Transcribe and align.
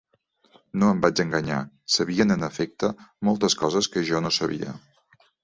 No 0.83 0.87
em 0.93 1.03
vaig 1.03 1.21
enganyar: 1.23 1.59
sabien 1.97 2.37
en 2.37 2.47
efecte 2.49 2.91
moltes 3.31 3.59
coses 3.61 3.93
que 3.97 4.05
jo 4.11 4.25
no 4.27 4.35
sabia. 4.41 4.75